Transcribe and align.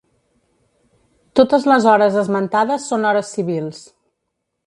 Totes 1.39 1.67
les 1.73 1.85
hores 1.91 2.17
esmentades 2.23 2.89
són 2.93 3.07
hores 3.11 3.31
civils. 3.37 3.87